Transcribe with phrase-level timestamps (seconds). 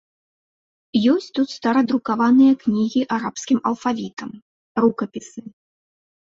[1.13, 4.29] Ёсць тут старадрукаваныя кнігі арабскім алфавітам,
[4.83, 5.39] рукапісы.